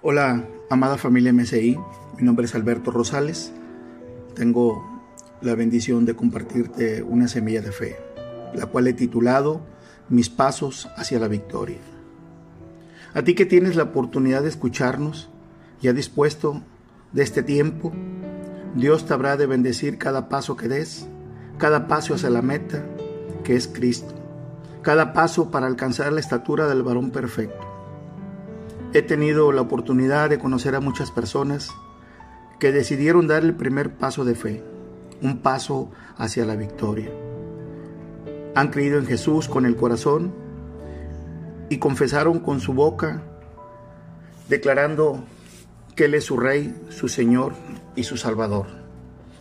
[0.00, 1.76] Hola, amada familia MSI.
[2.16, 3.52] Mi nombre es Alberto Rosales.
[4.36, 5.02] Tengo
[5.40, 7.96] la bendición de compartirte una semilla de fe,
[8.54, 9.60] la cual he titulado
[10.08, 11.78] Mis pasos hacia la victoria.
[13.12, 15.30] A ti que tienes la oportunidad de escucharnos,
[15.82, 16.62] ya dispuesto
[17.10, 17.92] de este tiempo,
[18.76, 21.08] Dios te habrá de bendecir cada paso que des,
[21.58, 22.86] cada paso hacia la meta,
[23.42, 24.14] que es Cristo,
[24.80, 27.67] cada paso para alcanzar la estatura del varón perfecto.
[28.94, 31.68] He tenido la oportunidad de conocer a muchas personas
[32.58, 34.64] que decidieron dar el primer paso de fe,
[35.20, 37.10] un paso hacia la victoria.
[38.54, 40.32] Han creído en Jesús con el corazón
[41.68, 43.22] y confesaron con su boca,
[44.48, 45.22] declarando
[45.94, 47.52] que Él es su Rey, su Señor
[47.94, 48.68] y su Salvador.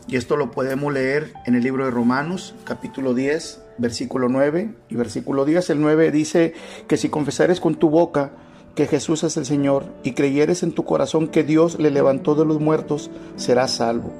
[0.10, 4.96] Y esto lo podemos leer en el libro de Romanos, capítulo 10, versículo 9 y
[4.96, 5.70] versículo 10.
[5.70, 6.54] El 9 dice
[6.90, 8.32] que si confesares con tu boca,
[8.78, 12.46] que Jesús es el Señor y creyeres en tu corazón que Dios le levantó de
[12.46, 14.14] los muertos, serás salvo.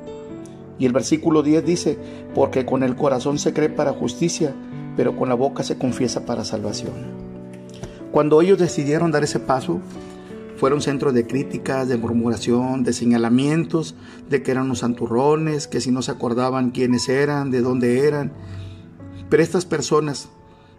[0.80, 2.00] Y el versículo 10 dice,
[2.34, 4.56] porque con el corazón se cree para justicia,
[4.96, 6.96] pero con la boca se confiesa para salvación.
[8.12, 9.80] Cuando ellos decidieron dar ese paso,
[10.56, 13.94] fueron centros de críticas, de murmuración, de señalamientos,
[14.28, 18.32] de que eran unos santurrones, que si no se acordaban quiénes eran, de dónde eran.
[19.30, 20.30] Pero estas personas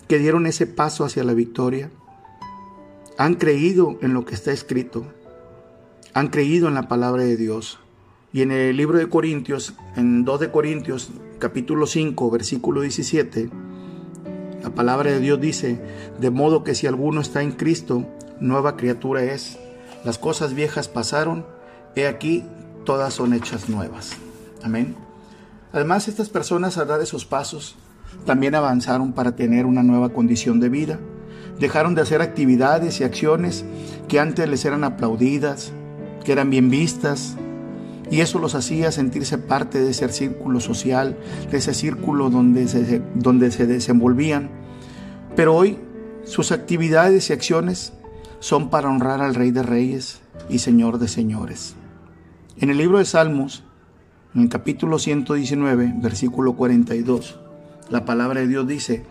[0.08, 1.92] que dieron ese paso hacia la victoria,
[3.19, 5.05] han creído en lo que está escrito,
[6.14, 7.80] han creído en la palabra de Dios.
[8.33, 11.10] Y en el libro de Corintios, en 2 de Corintios,
[11.41, 13.50] capítulo 5, versículo 17,
[14.62, 15.80] la palabra de Dios dice,
[16.20, 18.06] de modo que si alguno está en Cristo,
[18.38, 19.58] nueva criatura es.
[20.05, 21.44] Las cosas viejas pasaron,
[21.97, 22.44] he aquí,
[22.84, 24.12] todas son hechas nuevas.
[24.62, 24.94] Amén.
[25.72, 27.75] Además, estas personas al dar esos pasos,
[28.25, 31.00] también avanzaron para tener una nueva condición de vida
[31.59, 33.64] Dejaron de hacer actividades y acciones
[34.06, 35.73] que antes les eran aplaudidas,
[36.25, 37.37] que eran bien vistas,
[38.11, 41.17] y eso los hacía sentirse parte de ese círculo social,
[41.50, 44.50] de ese círculo donde se, donde se desenvolvían.
[45.37, 45.78] Pero hoy
[46.25, 47.93] sus actividades y acciones
[48.41, 51.75] son para honrar al Rey de Reyes y Señor de Señores.
[52.59, 53.65] En el libro de Salmos,
[54.34, 57.38] en el capítulo 119, versículo 42,
[57.91, 59.05] la palabra de Dios dice,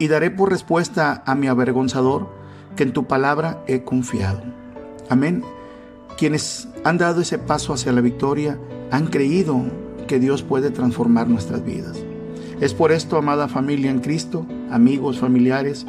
[0.00, 2.26] y daré por respuesta a mi avergonzador
[2.74, 4.42] que en tu palabra he confiado.
[5.10, 5.44] Amén.
[6.16, 8.58] Quienes han dado ese paso hacia la victoria
[8.90, 9.62] han creído
[10.08, 12.02] que Dios puede transformar nuestras vidas.
[12.60, 15.86] Es por esto, amada familia en Cristo, amigos, familiares,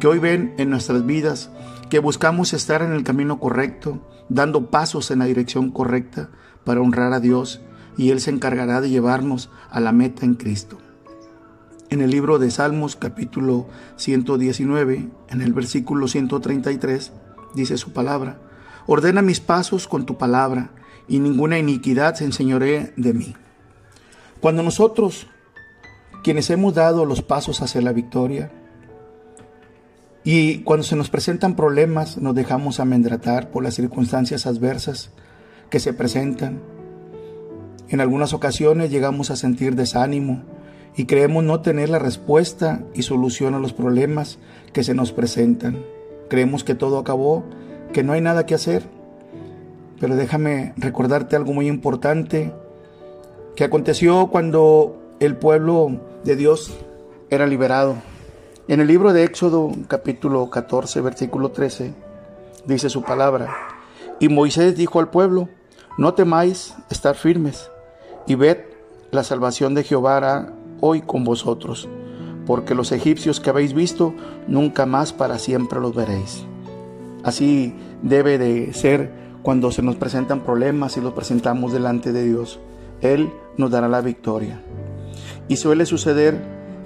[0.00, 1.50] que hoy ven en nuestras vidas
[1.88, 6.28] que buscamos estar en el camino correcto, dando pasos en la dirección correcta
[6.64, 7.62] para honrar a Dios
[7.96, 10.76] y Él se encargará de llevarnos a la meta en Cristo.
[11.88, 17.12] En el libro de Salmos capítulo 119, en el versículo 133,
[17.54, 18.40] dice su palabra,
[18.88, 20.72] ordena mis pasos con tu palabra,
[21.06, 23.36] y ninguna iniquidad se enseñoree de mí.
[24.40, 25.28] Cuando nosotros,
[26.24, 28.50] quienes hemos dado los pasos hacia la victoria,
[30.24, 35.10] y cuando se nos presentan problemas, nos dejamos amendratar por las circunstancias adversas
[35.70, 36.60] que se presentan.
[37.88, 40.55] En algunas ocasiones llegamos a sentir desánimo,
[40.94, 44.38] y creemos no tener la respuesta y solución a los problemas
[44.72, 45.84] que se nos presentan.
[46.28, 47.44] Creemos que todo acabó,
[47.92, 48.84] que no hay nada que hacer.
[50.00, 52.52] Pero déjame recordarte algo muy importante
[53.54, 56.76] que aconteció cuando el pueblo de Dios
[57.30, 57.96] era liberado.
[58.68, 61.94] En el libro de Éxodo capítulo 14 versículo 13
[62.66, 63.48] dice su palabra.
[64.18, 65.48] Y Moisés dijo al pueblo,
[65.98, 67.70] no temáis estar firmes
[68.26, 68.58] y ved
[69.10, 71.88] la salvación de Jehová hoy con vosotros,
[72.46, 74.14] porque los egipcios que habéis visto,
[74.46, 76.44] nunca más para siempre los veréis.
[77.22, 79.10] Así debe de ser
[79.42, 82.60] cuando se nos presentan problemas y los presentamos delante de Dios.
[83.00, 84.60] Él nos dará la victoria.
[85.48, 86.40] Y suele suceder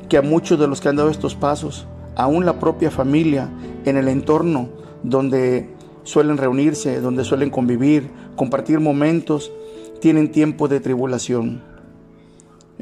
[0.09, 1.87] que a muchos de los que han dado estos pasos,
[2.17, 3.49] aún la propia familia,
[3.85, 4.69] en el entorno
[5.03, 5.71] donde
[6.03, 9.53] suelen reunirse, donde suelen convivir, compartir momentos,
[10.01, 11.63] tienen tiempo de tribulación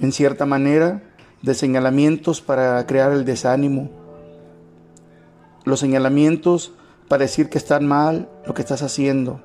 [0.00, 1.02] en cierta manera,
[1.42, 3.90] de señalamientos para crear el desánimo.
[5.64, 6.72] Los señalamientos
[7.08, 9.40] para decir que están mal lo que estás haciendo.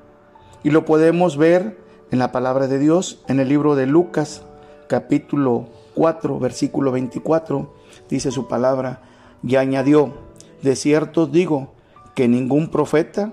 [0.62, 1.78] Y lo podemos ver
[2.10, 4.42] en la palabra de Dios, en el libro de Lucas,
[4.88, 7.74] capítulo 4, versículo 24,
[8.08, 9.02] dice su palabra,
[9.42, 10.14] y añadió,
[10.62, 11.74] de cierto digo
[12.14, 13.32] que ningún profeta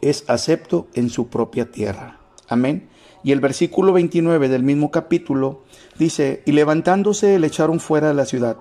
[0.00, 2.18] es acepto en su propia tierra.
[2.48, 2.88] Amén.
[3.24, 5.62] Y el versículo 29 del mismo capítulo
[5.98, 8.58] dice, y levantándose le echaron fuera de la ciudad.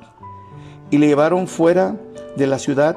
[0.89, 1.98] Y le llevaron fuera
[2.38, 2.95] de la ciudad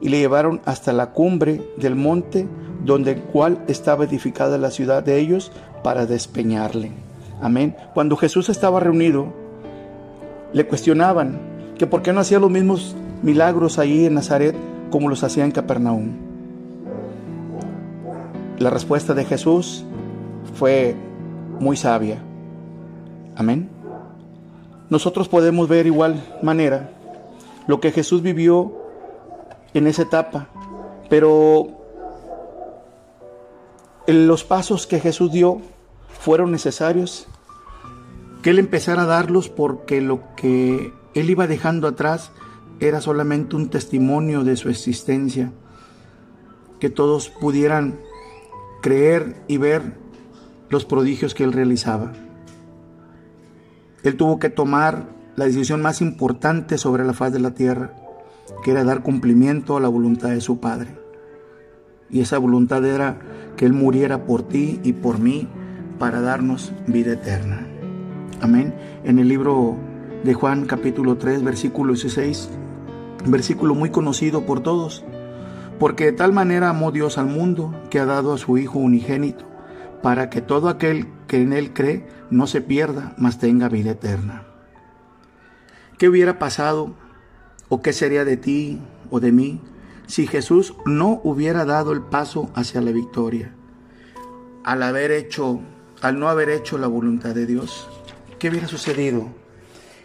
[0.00, 2.46] y le llevaron hasta la cumbre del monte
[2.84, 5.52] donde cual estaba edificada la ciudad de ellos
[5.82, 6.92] para despeñarle.
[7.40, 7.74] Amén.
[7.94, 9.32] Cuando Jesús estaba reunido,
[10.52, 11.38] le cuestionaban
[11.78, 14.54] que por qué no hacía los mismos milagros ahí en Nazaret
[14.90, 16.12] como los hacía en Capernaum.
[18.58, 19.84] La respuesta de Jesús
[20.54, 20.94] fue
[21.60, 22.22] muy sabia.
[23.36, 23.68] Amén.
[24.88, 26.90] Nosotros podemos ver igual manera
[27.66, 28.72] lo que Jesús vivió
[29.74, 30.48] en esa etapa,
[31.10, 31.68] pero
[34.06, 35.60] los pasos que Jesús dio
[36.20, 37.26] fueron necesarios
[38.42, 42.30] que Él empezara a darlos porque lo que Él iba dejando atrás
[42.78, 45.50] era solamente un testimonio de su existencia,
[46.78, 47.98] que todos pudieran
[48.82, 49.94] creer y ver
[50.68, 52.12] los prodigios que Él realizaba.
[54.02, 57.92] Él tuvo que tomar la decisión más importante sobre la faz de la tierra,
[58.64, 60.90] que era dar cumplimiento a la voluntad de su Padre.
[62.08, 63.18] Y esa voluntad era
[63.56, 65.48] que Él muriera por ti y por mí
[65.98, 67.66] para darnos vida eterna.
[68.40, 68.74] Amén.
[69.04, 69.76] En el libro
[70.24, 72.50] de Juan capítulo 3 versículo 16,
[73.26, 75.04] versículo muy conocido por todos,
[75.78, 79.44] porque de tal manera amó Dios al mundo que ha dado a su Hijo unigénito,
[80.02, 84.44] para que todo aquel que en Él cree no se pierda, mas tenga vida eterna.
[85.98, 86.94] ¿Qué hubiera pasado
[87.68, 89.60] o qué sería de ti o de mí
[90.06, 93.54] si Jesús no hubiera dado el paso hacia la victoria?
[94.64, 95.60] Al haber hecho,
[96.02, 97.88] al no haber hecho la voluntad de Dios,
[98.38, 99.28] ¿qué hubiera sucedido?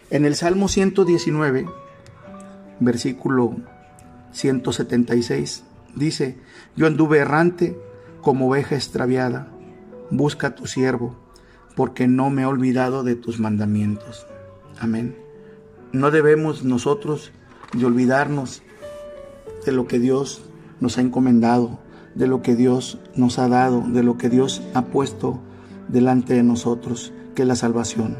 [0.10, 1.66] En el Salmo 119,
[2.80, 3.56] versículo
[4.32, 5.64] 176,
[5.96, 6.38] dice,
[6.76, 7.78] yo anduve errante
[8.22, 9.48] como oveja extraviada,
[10.12, 11.16] busca a tu siervo,
[11.76, 14.28] porque no me he olvidado de tus mandamientos.
[14.80, 15.18] Amén.
[15.92, 17.32] No debemos nosotros
[17.84, 18.62] olvidarnos
[19.66, 20.44] de lo que Dios
[20.80, 21.80] nos ha encomendado,
[22.16, 25.40] de lo que Dios nos ha dado, de lo que Dios ha puesto
[25.88, 28.18] delante de nosotros, que es la salvación.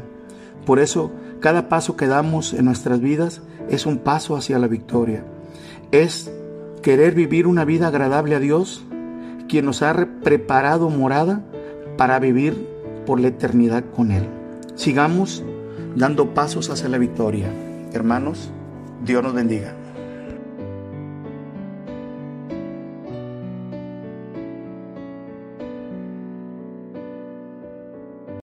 [0.64, 5.24] Por eso, cada paso que damos en nuestras vidas es un paso hacia la victoria.
[5.90, 6.30] Es
[6.82, 8.84] querer vivir una vida agradable a Dios,
[9.48, 11.44] quien nos ha preparado morada
[11.96, 12.54] para vivir
[13.06, 14.26] por la eternidad con Él.
[14.74, 15.44] Sigamos
[15.96, 17.52] dando pasos hacia la victoria.
[17.92, 18.50] Hermanos,
[19.04, 19.74] Dios nos bendiga.